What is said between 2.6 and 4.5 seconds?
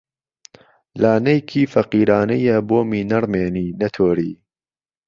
بۆمی نەڕمێنی، نەتۆری